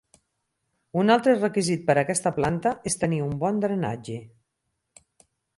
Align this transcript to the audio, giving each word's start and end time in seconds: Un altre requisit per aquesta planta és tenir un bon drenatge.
Un 1.01 1.13
altre 1.15 1.35
requisit 1.35 1.85
per 1.91 1.97
aquesta 2.03 2.33
planta 2.39 2.73
és 2.93 2.97
tenir 3.05 3.23
un 3.29 3.39
bon 3.45 3.63
drenatge. 3.67 4.21